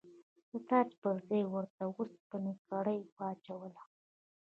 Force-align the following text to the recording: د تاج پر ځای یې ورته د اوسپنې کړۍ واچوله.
د 0.49 0.51
تاج 0.69 0.87
پر 1.01 1.15
ځای 1.27 1.41
یې 1.45 1.49
ورته 1.53 1.83
د 1.85 1.89
اوسپنې 1.93 2.53
کړۍ 2.67 2.99
واچوله. 3.15 3.81